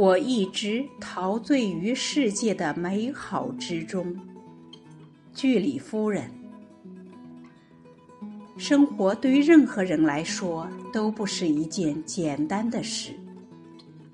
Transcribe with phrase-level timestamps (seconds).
[0.00, 4.18] 我一直陶醉于世界的美好之中。
[5.34, 6.24] 居里夫人，
[8.56, 13.12] 生活对于任何人来说都不是一件简单的事。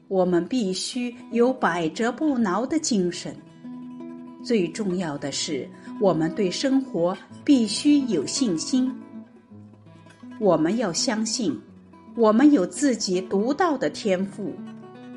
[0.09, 3.32] 我们必须有百折不挠的精神。
[4.43, 5.68] 最重要的是，
[6.00, 8.93] 我们对生活必须有信心。
[10.41, 11.57] 我们要相信，
[12.16, 14.53] 我们有自己独到的天赋，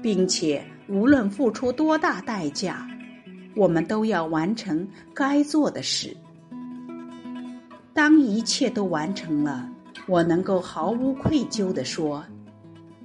[0.02, 2.88] 并且无论付出多大代价，
[3.56, 6.16] 我们都要完成该做的事。
[7.94, 9.70] 当一切都完成了，
[10.08, 12.24] 我能够毫无愧疚地说。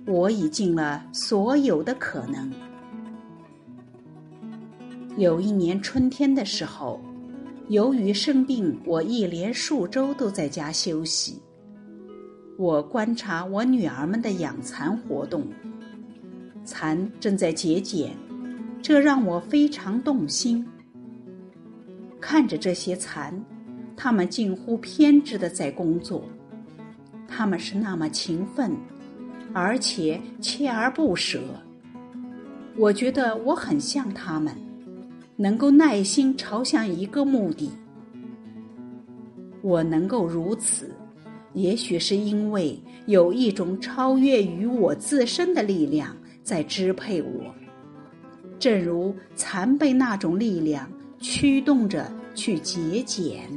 [0.06, 2.52] 我已尽了所有的可能。
[5.16, 7.00] 有一年春天的时候，
[7.68, 11.40] 由于生病，我一连数周都在家休息。
[12.58, 15.46] 我观察我女儿们的养蚕活动，
[16.64, 18.10] 蚕正在节俭，
[18.82, 20.66] 这让我非常动心。
[22.20, 23.38] 看着这些蚕，
[23.96, 26.24] 它们近乎偏执的在工作，
[27.28, 28.72] 它们是那么勤奋。
[29.52, 31.40] 而且锲而不舍，
[32.76, 34.52] 我觉得我很像他们，
[35.36, 37.70] 能够耐心朝向一个目的。
[39.62, 40.90] 我能够如此，
[41.52, 42.76] 也许是因为
[43.06, 47.52] 有一种超越于我自身的力量在支配我，
[48.58, 53.48] 正如蚕被那种力量驱动着去节俭。